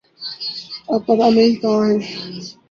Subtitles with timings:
[0.89, 1.99] اب پتہ نہیں کہاں ہیں۔